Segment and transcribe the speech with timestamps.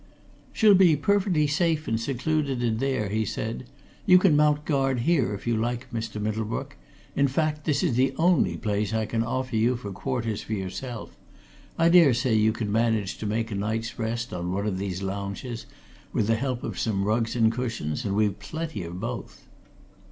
[0.51, 3.65] "She'll be perfectly safe and secluded in there," he said.
[4.07, 6.19] "You can mount guard here if you like, Mr.
[6.19, 6.75] Middlebrook
[7.15, 11.15] in fact, this is the only place I can offer you for quarters for yourself
[11.77, 15.03] I dare say you can manage to make a night's rest on one of these
[15.03, 15.67] lounges,
[16.11, 19.45] with the help of some rugs and cushions, and we've plenty of both."